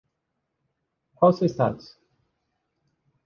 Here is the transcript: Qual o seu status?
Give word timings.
Qual 1.17 1.29
o 1.33 1.35
seu 1.35 1.45
status? 1.51 1.91